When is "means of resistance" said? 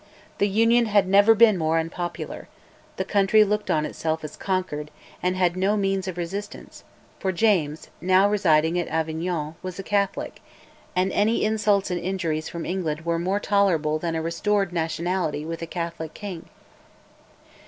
5.77-6.83